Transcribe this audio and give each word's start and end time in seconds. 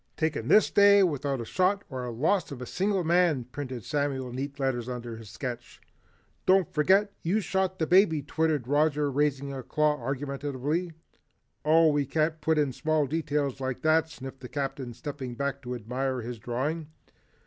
"Taken 0.17 0.47
this 0.47 0.71
day 0.71 1.03
without 1.03 1.41
a 1.41 1.45
shot 1.45 1.83
or 1.87 2.01
the 2.05 2.11
loss 2.11 2.51
of 2.51 2.59
a 2.59 2.65
single 2.65 3.03
man," 3.03 3.43
printed 3.43 3.83
Samuel 3.85 4.29
in 4.29 4.35
neat 4.35 4.59
letters 4.59 4.89
under 4.89 5.15
his 5.15 5.29
sketch. 5.29 5.79
"Don't 6.47 6.73
forget, 6.73 7.13
you 7.21 7.39
shot 7.39 7.77
the 7.77 7.85
baby," 7.85 8.23
twittered 8.23 8.67
Roger 8.67 9.11
raising 9.11 9.53
a 9.53 9.61
claw 9.61 10.01
argumentatively. 10.03 10.93
"Oh, 11.63 11.89
we 11.89 12.07
can't 12.07 12.41
put 12.41 12.57
in 12.57 12.73
small 12.73 13.05
details 13.05 13.61
like 13.61 13.83
that," 13.83 14.09
sniffed 14.09 14.39
the 14.39 14.49
Captain 14.49 14.95
stepping 14.95 15.35
back 15.35 15.61
to 15.61 15.75
admire 15.75 16.21
his 16.21 16.39
drawing. 16.39 16.87